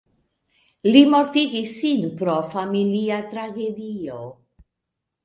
[0.93, 4.19] Li mortigis sin pro familia tragedio.